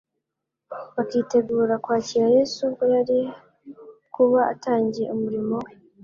bakitegura 0.95 1.75
kwakira 1.83 2.25
Yesu 2.35 2.57
ubwo 2.67 2.83
yari 2.95 3.19
kuba 4.15 4.39
atangiye 4.53 5.07
umurimo 5.15 5.55
we. 5.63 5.71